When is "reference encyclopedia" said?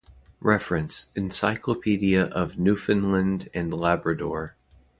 0.39-2.23